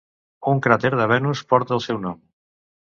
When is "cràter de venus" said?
0.67-1.45